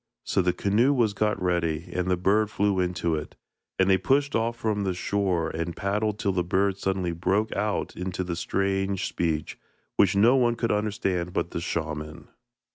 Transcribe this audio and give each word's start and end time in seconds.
So 0.23 0.41
the 0.41 0.51
canoe 0.51 0.93
was 0.93 1.13
got 1.13 1.39
ready, 1.39 1.87
and 1.93 2.09
the 2.09 2.17
bird 2.17 2.49
flew 2.49 2.79
into 2.79 3.13
it, 3.13 3.35
and 3.77 3.87
they 3.87 3.99
pushed 3.99 4.35
off 4.35 4.57
from 4.57 4.83
the 4.83 4.95
shore, 4.95 5.51
and 5.51 5.75
paddled 5.77 6.17
till 6.17 6.31
the 6.31 6.43
bird 6.43 6.79
suddenly 6.79 7.11
broke 7.11 7.55
out 7.55 7.95
into 7.95 8.23
the 8.23 8.35
strange 8.35 9.05
speech, 9.07 9.59
which 9.97 10.15
no 10.15 10.35
one 10.35 10.55
could 10.55 10.71
understand 10.71 11.33
but 11.33 11.51
the 11.51 11.61
shaman. 11.61 12.29